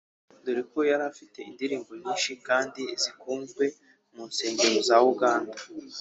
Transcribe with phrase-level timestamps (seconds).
[0.43, 3.65] dore ko yari afite indirimbo nyinshi kandi zikunzwe
[4.13, 5.57] mu nsengero za Uganda